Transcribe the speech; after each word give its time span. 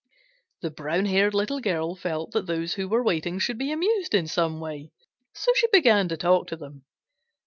The 0.63 0.71
brown 0.71 1.05
haired 1.05 1.35
Little 1.35 1.59
Girl 1.59 1.93
felt 1.95 2.31
that 2.31 2.47
those 2.47 2.73
who 2.73 2.89
were 2.89 3.03
waiting 3.03 3.37
should 3.37 3.59
be 3.59 3.71
amused 3.71 4.15
in 4.15 4.25
some 4.25 4.59
way, 4.59 4.89
so 5.31 5.51
she 5.53 5.67
began 5.71 6.07
to 6.09 6.17
talk 6.17 6.47
to 6.47 6.55
them. 6.55 6.85